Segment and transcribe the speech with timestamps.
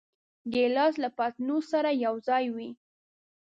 [0.53, 2.69] ګیلاس له پتنوس سره یوځای وي.